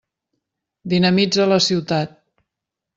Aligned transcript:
Dinamitza 0.95 1.49
la 1.53 1.63
ciutat. 1.69 2.21